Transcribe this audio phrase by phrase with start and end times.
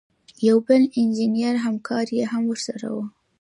[0.47, 2.97] یو بل انجینر همکار یې هم ورسره و.